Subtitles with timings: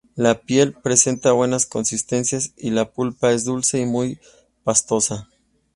[0.15, 4.19] La piel presenta buena consistencia y la pulpa es dulce y muy
[4.63, 5.29] pastosa.